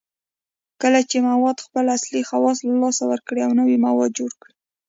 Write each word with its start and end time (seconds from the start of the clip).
کله 0.81 0.99
چې 1.09 1.17
مواد 1.29 1.57
خپل 1.65 1.85
اصلي 1.97 2.21
خواص 2.29 2.57
له 2.67 2.75
لاسه 2.81 3.03
ورکړي 3.11 3.41
او 3.43 3.51
نوي 3.61 3.77
مواد 3.85 4.11
جوړ 4.19 4.31
کړي 4.41 4.53